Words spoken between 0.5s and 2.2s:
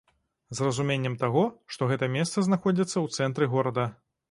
З разуменнем таго, што гэта